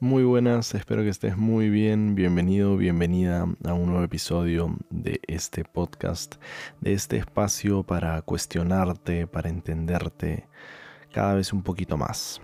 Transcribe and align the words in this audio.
Muy 0.00 0.22
buenas, 0.22 0.76
espero 0.76 1.02
que 1.02 1.08
estés 1.08 1.36
muy 1.36 1.70
bien. 1.70 2.14
Bienvenido, 2.14 2.76
bienvenida 2.76 3.48
a 3.64 3.72
un 3.72 3.86
nuevo 3.86 4.04
episodio 4.04 4.76
de 4.90 5.20
este 5.26 5.64
podcast, 5.64 6.36
de 6.80 6.92
este 6.92 7.16
espacio 7.16 7.82
para 7.82 8.22
cuestionarte, 8.22 9.26
para 9.26 9.48
entenderte 9.48 10.46
cada 11.12 11.34
vez 11.34 11.52
un 11.52 11.64
poquito 11.64 11.96
más. 11.96 12.40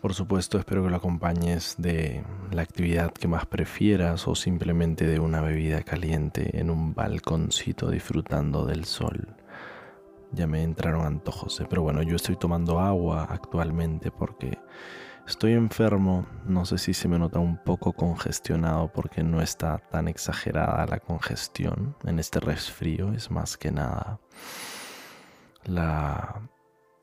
Por 0.00 0.14
supuesto, 0.14 0.56
espero 0.56 0.84
que 0.84 0.90
lo 0.90 0.94
acompañes 0.94 1.74
de 1.78 2.22
la 2.52 2.62
actividad 2.62 3.10
que 3.12 3.26
más 3.26 3.44
prefieras 3.44 4.28
o 4.28 4.36
simplemente 4.36 5.04
de 5.04 5.18
una 5.18 5.40
bebida 5.40 5.82
caliente 5.82 6.60
en 6.60 6.70
un 6.70 6.94
balconcito 6.94 7.90
disfrutando 7.90 8.66
del 8.66 8.84
sol. 8.84 9.34
Ya 10.30 10.46
me 10.46 10.62
entraron 10.62 11.04
antojos, 11.04 11.60
¿eh? 11.60 11.66
pero 11.68 11.82
bueno, 11.82 12.02
yo 12.04 12.14
estoy 12.14 12.36
tomando 12.36 12.78
agua 12.78 13.26
actualmente 13.28 14.12
porque 14.12 14.58
Estoy 15.26 15.54
enfermo, 15.54 16.26
no 16.44 16.66
sé 16.66 16.76
si 16.76 16.92
se 16.92 17.08
me 17.08 17.18
nota 17.18 17.38
un 17.38 17.56
poco 17.56 17.94
congestionado 17.94 18.88
porque 18.92 19.22
no 19.22 19.40
está 19.40 19.78
tan 19.78 20.06
exagerada 20.06 20.86
la 20.86 21.00
congestión 21.00 21.96
en 22.04 22.18
este 22.18 22.40
resfrío, 22.40 23.12
es 23.14 23.30
más 23.30 23.56
que 23.56 23.70
nada 23.70 24.20
la 25.64 26.42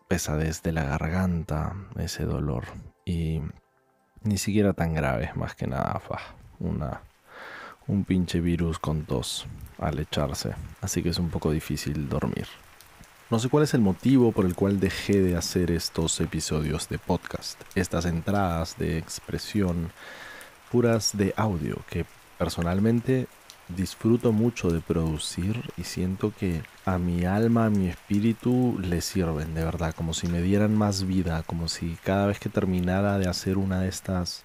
pesadez 0.07 0.62
de 0.62 0.71
la 0.71 0.84
garganta, 0.84 1.76
ese 1.98 2.26
dolor. 2.26 2.65
Y 3.05 3.41
ni 4.21 4.38
siquiera 4.38 4.73
tan 4.73 4.93
grave, 4.93 5.31
más 5.35 5.55
que 5.55 5.65
nada 5.65 5.99
una 6.59 7.01
un 7.88 8.05
pinche 8.05 8.40
virus 8.40 8.77
con 8.77 9.05
tos 9.05 9.48
al 9.79 9.98
echarse, 9.99 10.53
así 10.81 11.01
que 11.01 11.09
es 11.09 11.17
un 11.17 11.29
poco 11.29 11.51
difícil 11.51 12.07
dormir. 12.07 12.48
No 13.31 13.40
sé 13.40 13.48
cuál 13.48 13.63
es 13.63 13.74
el 13.74 13.79
motivo 13.79 14.34
por 14.34 14.46
el 14.46 14.55
cual 14.55 14.82
dejé 14.82 15.21
de 15.21 15.37
hacer 15.37 15.71
estos 15.71 16.20
episodios 16.20 16.90
de 16.90 16.99
podcast, 16.99 17.62
estas 17.76 18.04
entradas 18.04 18.77
de 18.77 18.98
expresión 18.98 19.93
puras 20.70 21.15
de 21.15 21.34
audio 21.38 21.77
que 21.90 22.05
personalmente 22.38 23.27
disfruto 23.70 24.34
mucho 24.34 24.70
de 24.70 24.82
producir 24.82 25.63
y 25.77 25.85
siento 25.85 26.34
que 26.38 26.62
a 26.84 26.98
mi 26.98 27.23
alma, 27.23 27.68
a 27.68 27.70
mi 27.70 27.88
espíritu 27.88 28.77
le 28.82 28.99
sirven 28.99 29.54
de 29.54 29.63
verdad, 29.63 29.95
como 29.95 30.13
si 30.13 30.27
me 30.27 30.41
dieran 30.41 30.76
más 30.76 31.07
vida, 31.07 31.41
como 31.43 31.70
si 31.70 31.98
cada 32.04 32.27
vez 32.27 32.38
que 32.38 32.49
terminara 32.49 33.18
de 33.18 33.29
hacer 33.29 33.57
una 33.57 33.79
de 33.79 33.88
estas 33.88 34.43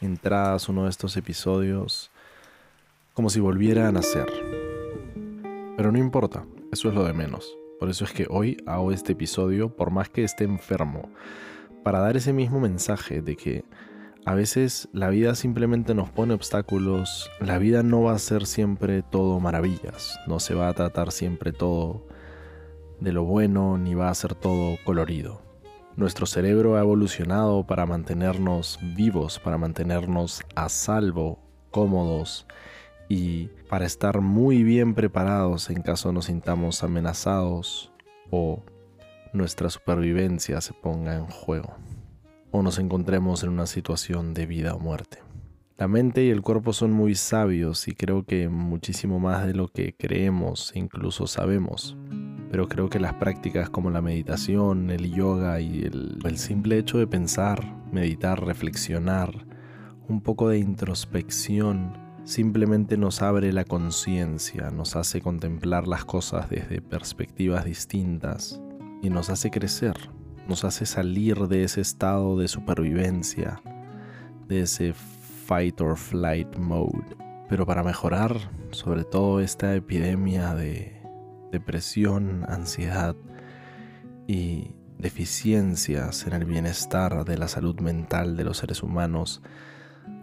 entradas, 0.00 0.68
uno 0.68 0.84
de 0.84 0.90
estos 0.90 1.16
episodios, 1.16 2.10
como 3.12 3.30
si 3.30 3.38
volviera 3.38 3.86
a 3.86 3.92
nacer. 3.92 4.26
Pero 5.76 5.92
no 5.92 5.98
importa, 5.98 6.44
eso 6.72 6.88
es 6.88 6.96
lo 6.96 7.04
de 7.04 7.12
menos. 7.12 7.56
Por 7.84 7.90
eso 7.90 8.06
es 8.06 8.12
que 8.12 8.26
hoy 8.30 8.56
hago 8.64 8.92
este 8.92 9.12
episodio, 9.12 9.68
por 9.68 9.90
más 9.90 10.08
que 10.08 10.24
esté 10.24 10.44
enfermo, 10.44 11.10
para 11.82 11.98
dar 12.00 12.16
ese 12.16 12.32
mismo 12.32 12.58
mensaje 12.58 13.20
de 13.20 13.36
que 13.36 13.66
a 14.24 14.32
veces 14.32 14.88
la 14.94 15.10
vida 15.10 15.34
simplemente 15.34 15.94
nos 15.94 16.08
pone 16.08 16.32
obstáculos, 16.32 17.30
la 17.40 17.58
vida 17.58 17.82
no 17.82 18.00
va 18.00 18.12
a 18.12 18.18
ser 18.18 18.46
siempre 18.46 19.02
todo 19.02 19.38
maravillas, 19.38 20.18
no 20.26 20.40
se 20.40 20.54
va 20.54 20.68
a 20.68 20.72
tratar 20.72 21.12
siempre 21.12 21.52
todo 21.52 22.06
de 23.00 23.12
lo 23.12 23.24
bueno 23.24 23.76
ni 23.76 23.94
va 23.94 24.08
a 24.08 24.14
ser 24.14 24.34
todo 24.34 24.78
colorido. 24.86 25.42
Nuestro 25.94 26.24
cerebro 26.24 26.78
ha 26.78 26.80
evolucionado 26.80 27.66
para 27.66 27.84
mantenernos 27.84 28.78
vivos, 28.96 29.38
para 29.38 29.58
mantenernos 29.58 30.42
a 30.54 30.70
salvo, 30.70 31.38
cómodos 31.70 32.46
y 33.08 33.48
para 33.68 33.86
estar 33.86 34.20
muy 34.20 34.62
bien 34.62 34.94
preparados 34.94 35.70
en 35.70 35.82
caso 35.82 36.12
nos 36.12 36.26
sintamos 36.26 36.82
amenazados 36.82 37.92
o 38.30 38.62
nuestra 39.32 39.68
supervivencia 39.68 40.60
se 40.60 40.72
ponga 40.72 41.16
en 41.16 41.26
juego 41.26 41.74
o 42.50 42.62
nos 42.62 42.78
encontremos 42.78 43.42
en 43.42 43.50
una 43.50 43.66
situación 43.66 44.32
de 44.32 44.46
vida 44.46 44.74
o 44.74 44.78
muerte. 44.78 45.18
La 45.76 45.88
mente 45.88 46.22
y 46.22 46.30
el 46.30 46.40
cuerpo 46.40 46.72
son 46.72 46.92
muy 46.92 47.16
sabios 47.16 47.88
y 47.88 47.96
creo 47.96 48.24
que 48.24 48.48
muchísimo 48.48 49.18
más 49.18 49.44
de 49.44 49.54
lo 49.54 49.66
que 49.66 49.96
creemos 49.96 50.70
e 50.72 50.78
incluso 50.78 51.26
sabemos. 51.26 51.96
Pero 52.52 52.68
creo 52.68 52.88
que 52.88 53.00
las 53.00 53.14
prácticas 53.14 53.70
como 53.70 53.90
la 53.90 54.00
meditación, 54.00 54.90
el 54.90 55.12
yoga 55.12 55.60
y 55.60 55.82
el, 55.82 56.20
el 56.24 56.38
simple 56.38 56.78
hecho 56.78 56.98
de 56.98 57.08
pensar, 57.08 57.74
meditar, 57.90 58.46
reflexionar, 58.46 59.48
un 60.06 60.20
poco 60.20 60.48
de 60.48 60.58
introspección, 60.58 62.03
simplemente 62.24 62.96
nos 62.96 63.22
abre 63.22 63.52
la 63.52 63.64
conciencia, 63.64 64.70
nos 64.70 64.96
hace 64.96 65.20
contemplar 65.20 65.86
las 65.86 66.04
cosas 66.04 66.48
desde 66.48 66.80
perspectivas 66.80 67.64
distintas 67.64 68.60
y 69.02 69.10
nos 69.10 69.30
hace 69.30 69.50
crecer, 69.50 69.94
nos 70.48 70.64
hace 70.64 70.86
salir 70.86 71.48
de 71.48 71.64
ese 71.64 71.80
estado 71.80 72.38
de 72.38 72.48
supervivencia, 72.48 73.60
de 74.48 74.62
ese 74.62 74.94
fight 75.46 75.80
or 75.80 75.96
flight 75.96 76.56
mode. 76.56 77.16
Pero 77.48 77.66
para 77.66 77.82
mejorar, 77.82 78.34
sobre 78.70 79.04
todo 79.04 79.40
esta 79.40 79.74
epidemia 79.74 80.54
de 80.54 81.02
depresión, 81.52 82.44
ansiedad 82.48 83.14
y 84.26 84.74
deficiencias 84.98 86.26
en 86.26 86.32
el 86.32 86.46
bienestar 86.46 87.26
de 87.26 87.36
la 87.36 87.48
salud 87.48 87.78
mental 87.80 88.38
de 88.38 88.44
los 88.44 88.56
seres 88.58 88.82
humanos, 88.82 89.42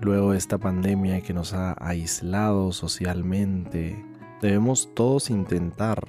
Luego 0.01 0.31
de 0.31 0.37
esta 0.37 0.57
pandemia 0.57 1.21
que 1.21 1.33
nos 1.33 1.53
ha 1.53 1.75
aislado 1.79 2.71
socialmente, 2.71 4.03
debemos 4.41 4.93
todos 4.95 5.29
intentar 5.29 6.03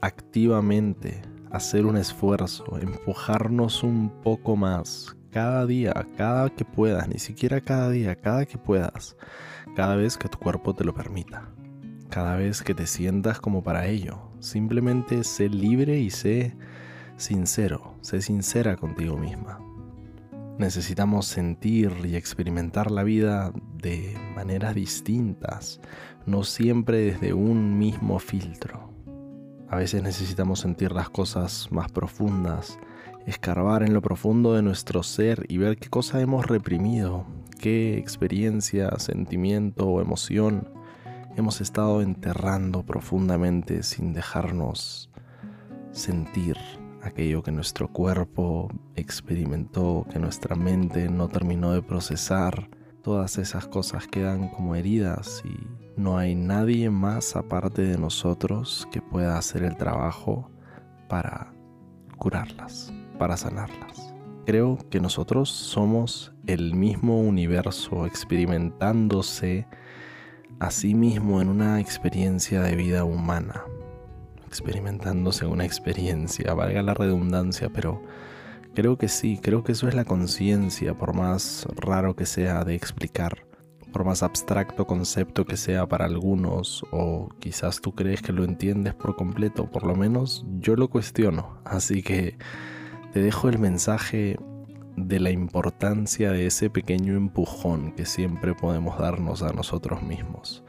activamente 0.00 1.22
hacer 1.50 1.86
un 1.86 1.96
esfuerzo, 1.96 2.78
empujarnos 2.78 3.82
un 3.82 4.10
poco 4.22 4.56
más 4.56 5.16
cada 5.30 5.66
día, 5.66 6.06
cada 6.16 6.48
que 6.50 6.64
puedas, 6.64 7.08
ni 7.08 7.18
siquiera 7.18 7.60
cada 7.60 7.90
día, 7.90 8.14
cada 8.14 8.46
que 8.46 8.58
puedas, 8.58 9.16
cada 9.74 9.96
vez 9.96 10.16
que 10.16 10.28
tu 10.28 10.38
cuerpo 10.38 10.74
te 10.74 10.84
lo 10.84 10.94
permita, 10.94 11.50
cada 12.08 12.36
vez 12.36 12.62
que 12.62 12.74
te 12.74 12.86
sientas 12.86 13.40
como 13.40 13.62
para 13.62 13.86
ello. 13.86 14.30
Simplemente 14.40 15.24
sé 15.24 15.48
libre 15.48 15.98
y 15.98 16.10
sé 16.10 16.56
sincero, 17.16 17.96
sé 18.00 18.22
sincera 18.22 18.76
contigo 18.76 19.16
misma. 19.16 19.65
Necesitamos 20.58 21.26
sentir 21.26 21.92
y 22.04 22.16
experimentar 22.16 22.90
la 22.90 23.02
vida 23.02 23.52
de 23.74 24.16
maneras 24.34 24.74
distintas, 24.74 25.80
no 26.24 26.44
siempre 26.44 26.98
desde 26.98 27.34
un 27.34 27.78
mismo 27.78 28.18
filtro. 28.18 28.90
A 29.68 29.76
veces 29.76 30.02
necesitamos 30.02 30.60
sentir 30.60 30.92
las 30.92 31.10
cosas 31.10 31.68
más 31.70 31.92
profundas, 31.92 32.78
escarbar 33.26 33.82
en 33.82 33.92
lo 33.92 34.00
profundo 34.00 34.54
de 34.54 34.62
nuestro 34.62 35.02
ser 35.02 35.44
y 35.48 35.58
ver 35.58 35.76
qué 35.76 35.90
cosa 35.90 36.22
hemos 36.22 36.46
reprimido, 36.46 37.26
qué 37.60 37.98
experiencia, 37.98 38.90
sentimiento 38.98 39.86
o 39.86 40.00
emoción 40.00 40.70
hemos 41.36 41.60
estado 41.60 42.00
enterrando 42.00 42.82
profundamente 42.86 43.82
sin 43.82 44.14
dejarnos 44.14 45.10
sentir 45.92 46.56
aquello 47.06 47.42
que 47.42 47.52
nuestro 47.52 47.88
cuerpo 47.88 48.68
experimentó, 48.94 50.06
que 50.10 50.18
nuestra 50.18 50.56
mente 50.56 51.08
no 51.08 51.28
terminó 51.28 51.72
de 51.72 51.82
procesar, 51.82 52.68
todas 53.02 53.38
esas 53.38 53.66
cosas 53.66 54.06
quedan 54.06 54.48
como 54.48 54.74
heridas 54.74 55.42
y 55.44 56.00
no 56.00 56.18
hay 56.18 56.34
nadie 56.34 56.90
más 56.90 57.36
aparte 57.36 57.82
de 57.82 57.98
nosotros 57.98 58.86
que 58.90 59.00
pueda 59.00 59.38
hacer 59.38 59.62
el 59.62 59.76
trabajo 59.76 60.50
para 61.08 61.52
curarlas, 62.18 62.92
para 63.18 63.36
sanarlas. 63.36 64.14
Creo 64.44 64.78
que 64.90 65.00
nosotros 65.00 65.48
somos 65.48 66.32
el 66.46 66.74
mismo 66.74 67.20
universo 67.20 68.06
experimentándose 68.06 69.66
a 70.58 70.70
sí 70.70 70.94
mismo 70.94 71.40
en 71.40 71.48
una 71.48 71.80
experiencia 71.80 72.62
de 72.62 72.76
vida 72.76 73.04
humana 73.04 73.64
experimentándose 74.46 75.46
una 75.46 75.64
experiencia, 75.64 76.54
valga 76.54 76.82
la 76.82 76.94
redundancia, 76.94 77.68
pero 77.68 78.02
creo 78.74 78.98
que 78.98 79.08
sí, 79.08 79.38
creo 79.42 79.64
que 79.64 79.72
eso 79.72 79.88
es 79.88 79.94
la 79.94 80.04
conciencia, 80.04 80.94
por 80.94 81.14
más 81.14 81.66
raro 81.76 82.14
que 82.14 82.26
sea 82.26 82.64
de 82.64 82.74
explicar, 82.74 83.46
por 83.92 84.04
más 84.04 84.22
abstracto 84.22 84.86
concepto 84.86 85.44
que 85.44 85.56
sea 85.56 85.86
para 85.86 86.04
algunos, 86.04 86.84
o 86.92 87.30
quizás 87.38 87.80
tú 87.80 87.94
crees 87.94 88.22
que 88.22 88.32
lo 88.32 88.44
entiendes 88.44 88.94
por 88.94 89.16
completo, 89.16 89.70
por 89.70 89.86
lo 89.86 89.96
menos 89.96 90.44
yo 90.58 90.76
lo 90.76 90.88
cuestiono, 90.88 91.58
así 91.64 92.02
que 92.02 92.36
te 93.12 93.20
dejo 93.20 93.48
el 93.48 93.58
mensaje 93.58 94.36
de 94.96 95.20
la 95.20 95.30
importancia 95.30 96.30
de 96.32 96.46
ese 96.46 96.70
pequeño 96.70 97.16
empujón 97.16 97.92
que 97.92 98.06
siempre 98.06 98.54
podemos 98.54 98.98
darnos 98.98 99.42
a 99.42 99.52
nosotros 99.52 100.02
mismos. 100.02 100.64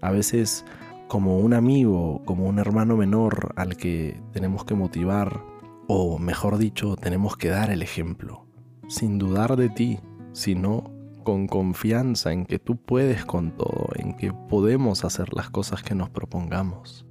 A 0.00 0.10
veces 0.10 0.64
como 1.12 1.36
un 1.36 1.52
amigo, 1.52 2.22
como 2.24 2.46
un 2.46 2.58
hermano 2.58 2.96
menor 2.96 3.52
al 3.56 3.76
que 3.76 4.18
tenemos 4.32 4.64
que 4.64 4.72
motivar, 4.74 5.44
o 5.86 6.18
mejor 6.18 6.56
dicho, 6.56 6.96
tenemos 6.96 7.36
que 7.36 7.50
dar 7.50 7.70
el 7.70 7.82
ejemplo, 7.82 8.46
sin 8.88 9.18
dudar 9.18 9.56
de 9.56 9.68
ti, 9.68 10.00
sino 10.32 10.90
con 11.22 11.48
confianza 11.48 12.32
en 12.32 12.46
que 12.46 12.58
tú 12.58 12.76
puedes 12.78 13.26
con 13.26 13.50
todo, 13.50 13.90
en 13.96 14.16
que 14.16 14.32
podemos 14.32 15.04
hacer 15.04 15.34
las 15.34 15.50
cosas 15.50 15.82
que 15.82 15.94
nos 15.94 16.08
propongamos. 16.08 17.04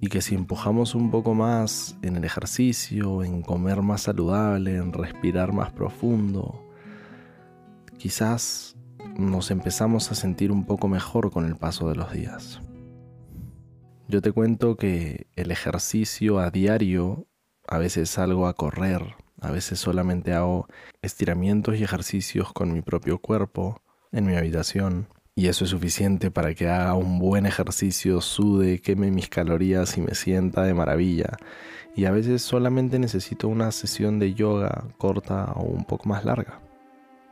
Y 0.00 0.08
que 0.08 0.20
si 0.20 0.34
empujamos 0.34 0.96
un 0.96 1.12
poco 1.12 1.32
más 1.34 1.96
en 2.02 2.16
el 2.16 2.24
ejercicio, 2.24 3.22
en 3.22 3.42
comer 3.42 3.82
más 3.82 4.02
saludable, 4.02 4.78
en 4.78 4.92
respirar 4.92 5.52
más 5.52 5.70
profundo, 5.70 6.60
quizás 7.98 8.74
nos 9.16 9.52
empezamos 9.52 10.10
a 10.10 10.16
sentir 10.16 10.50
un 10.50 10.64
poco 10.64 10.88
mejor 10.88 11.30
con 11.30 11.44
el 11.44 11.54
paso 11.54 11.88
de 11.88 11.94
los 11.94 12.12
días. 12.12 12.60
Yo 14.06 14.20
te 14.20 14.32
cuento 14.32 14.76
que 14.76 15.28
el 15.34 15.50
ejercicio 15.50 16.38
a 16.38 16.50
diario, 16.50 17.26
a 17.66 17.78
veces 17.78 18.10
salgo 18.10 18.46
a 18.46 18.52
correr, 18.52 19.14
a 19.40 19.50
veces 19.50 19.80
solamente 19.80 20.34
hago 20.34 20.68
estiramientos 21.00 21.76
y 21.76 21.84
ejercicios 21.84 22.52
con 22.52 22.72
mi 22.72 22.82
propio 22.82 23.18
cuerpo 23.18 23.80
en 24.12 24.26
mi 24.26 24.36
habitación. 24.36 25.08
Y 25.34 25.46
eso 25.48 25.64
es 25.64 25.70
suficiente 25.70 26.30
para 26.30 26.54
que 26.54 26.68
haga 26.68 26.92
un 26.94 27.18
buen 27.18 27.46
ejercicio, 27.46 28.20
sude, 28.20 28.82
queme 28.82 29.10
mis 29.10 29.30
calorías 29.30 29.96
y 29.96 30.02
me 30.02 30.14
sienta 30.14 30.64
de 30.64 30.74
maravilla. 30.74 31.38
Y 31.96 32.04
a 32.04 32.10
veces 32.10 32.42
solamente 32.42 32.98
necesito 32.98 33.48
una 33.48 33.72
sesión 33.72 34.18
de 34.18 34.34
yoga 34.34 34.84
corta 34.98 35.52
o 35.56 35.62
un 35.62 35.84
poco 35.84 36.10
más 36.10 36.26
larga. 36.26 36.60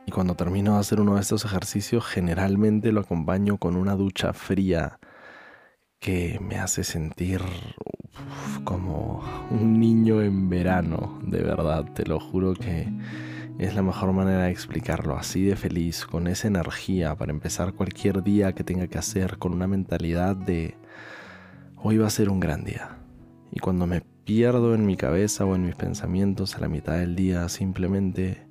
Y 0.07 0.11
cuando 0.11 0.33
termino 0.33 0.73
de 0.73 0.79
hacer 0.79 0.99
uno 0.99 1.15
de 1.15 1.21
estos 1.21 1.45
ejercicios, 1.45 2.03
generalmente 2.03 2.91
lo 2.91 3.01
acompaño 3.01 3.57
con 3.57 3.75
una 3.75 3.95
ducha 3.95 4.33
fría 4.33 4.99
que 6.03 6.37
me 6.41 6.57
hace 6.57 6.83
sentir 6.83 7.39
como 8.65 9.23
un 9.49 9.79
niño 9.79 10.21
en 10.21 10.49
verano, 10.49 11.17
de 11.23 11.41
verdad, 11.41 11.85
te 11.93 12.05
lo 12.05 12.19
juro 12.19 12.55
que 12.55 12.89
es 13.57 13.73
la 13.73 13.83
mejor 13.83 14.11
manera 14.11 14.43
de 14.43 14.51
explicarlo, 14.51 15.15
así 15.15 15.45
de 15.45 15.55
feliz, 15.55 16.05
con 16.05 16.27
esa 16.27 16.49
energía 16.49 17.15
para 17.15 17.31
empezar 17.31 17.71
cualquier 17.71 18.21
día 18.21 18.51
que 18.51 18.65
tenga 18.65 18.87
que 18.87 18.97
hacer, 18.97 19.37
con 19.37 19.53
una 19.53 19.65
mentalidad 19.65 20.35
de 20.35 20.75
hoy 21.77 21.97
va 21.97 22.07
a 22.07 22.09
ser 22.09 22.29
un 22.29 22.41
gran 22.41 22.65
día. 22.65 22.97
Y 23.53 23.61
cuando 23.61 23.87
me 23.87 24.01
pierdo 24.01 24.75
en 24.75 24.85
mi 24.85 24.97
cabeza 24.97 25.45
o 25.45 25.55
en 25.55 25.65
mis 25.65 25.75
pensamientos 25.75 26.55
a 26.55 26.59
la 26.59 26.67
mitad 26.67 26.97
del 26.97 27.15
día, 27.15 27.47
simplemente 27.47 28.45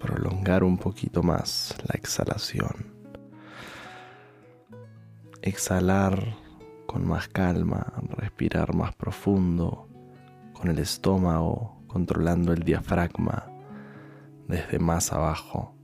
prolongar 0.00 0.64
un 0.64 0.78
poquito 0.78 1.22
más 1.22 1.76
la 1.86 1.94
exhalación. 1.94 2.93
Exhalar 5.46 6.38
con 6.86 7.06
más 7.06 7.28
calma, 7.28 7.92
respirar 8.16 8.74
más 8.74 8.94
profundo, 8.94 9.86
con 10.54 10.70
el 10.70 10.78
estómago 10.78 11.82
controlando 11.86 12.54
el 12.54 12.62
diafragma 12.62 13.44
desde 14.48 14.78
más 14.78 15.12
abajo, 15.12 15.74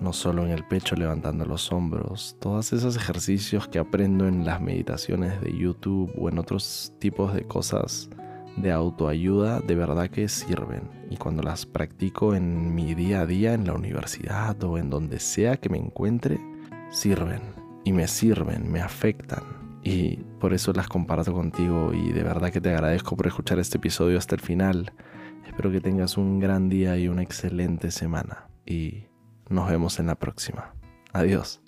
no 0.00 0.14
solo 0.14 0.46
en 0.46 0.52
el 0.52 0.66
pecho 0.66 0.96
levantando 0.96 1.44
los 1.44 1.70
hombros, 1.72 2.38
todos 2.40 2.72
esos 2.72 2.96
ejercicios 2.96 3.68
que 3.68 3.80
aprendo 3.80 4.26
en 4.26 4.46
las 4.46 4.62
meditaciones 4.62 5.38
de 5.42 5.54
YouTube 5.54 6.10
o 6.16 6.30
en 6.30 6.38
otros 6.38 6.94
tipos 6.98 7.34
de 7.34 7.44
cosas 7.44 8.08
de 8.56 8.72
autoayuda 8.72 9.60
de 9.60 9.74
verdad 9.74 10.08
que 10.08 10.26
sirven. 10.26 10.88
Y 11.10 11.18
cuando 11.18 11.42
las 11.42 11.66
practico 11.66 12.34
en 12.34 12.74
mi 12.74 12.94
día 12.94 13.20
a 13.20 13.26
día 13.26 13.52
en 13.52 13.66
la 13.66 13.74
universidad 13.74 14.64
o 14.64 14.78
en 14.78 14.88
donde 14.88 15.20
sea 15.20 15.58
que 15.58 15.68
me 15.68 15.76
encuentre, 15.76 16.40
sirven 16.90 17.67
y 17.84 17.92
me 17.92 18.06
sirven, 18.08 18.70
me 18.70 18.80
afectan 18.80 19.42
y 19.82 20.16
por 20.40 20.54
eso 20.54 20.72
las 20.72 20.88
comparto 20.88 21.32
contigo 21.32 21.92
y 21.94 22.12
de 22.12 22.22
verdad 22.22 22.50
que 22.50 22.60
te 22.60 22.70
agradezco 22.70 23.16
por 23.16 23.26
escuchar 23.26 23.58
este 23.58 23.78
episodio 23.78 24.18
hasta 24.18 24.34
el 24.34 24.40
final. 24.40 24.92
Espero 25.46 25.70
que 25.70 25.80
tengas 25.80 26.16
un 26.16 26.38
gran 26.40 26.68
día 26.68 26.96
y 26.96 27.08
una 27.08 27.22
excelente 27.22 27.90
semana 27.90 28.48
y 28.66 29.04
nos 29.48 29.68
vemos 29.68 29.98
en 29.98 30.06
la 30.06 30.14
próxima. 30.14 30.74
Adiós. 31.12 31.62